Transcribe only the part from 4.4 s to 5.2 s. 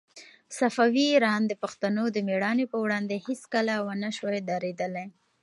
درېدلای.